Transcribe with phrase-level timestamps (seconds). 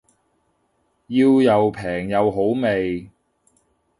[1.05, 3.11] 要又平又好味